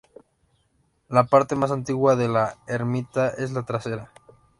La 1.09 1.25
parte 1.25 1.55
más 1.55 1.69
antigua 1.69 2.15
de 2.15 2.27
la 2.27 2.57
ermita 2.65 3.27
es 3.29 3.51
la 3.51 3.65
trasera. 3.67 4.11